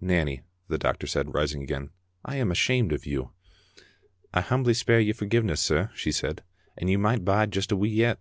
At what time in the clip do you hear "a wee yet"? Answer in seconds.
7.70-8.18